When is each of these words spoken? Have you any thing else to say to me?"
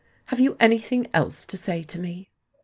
Have 0.29 0.39
you 0.39 0.57
any 0.59 0.79
thing 0.79 1.05
else 1.13 1.45
to 1.45 1.55
say 1.57 1.83
to 1.83 1.99
me?" 1.99 2.31